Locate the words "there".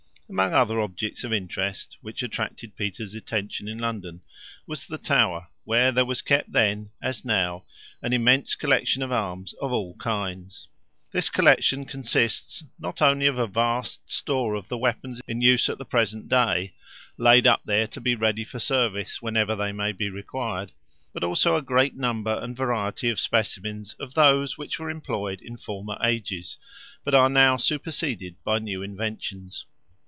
5.91-6.05, 17.65-17.85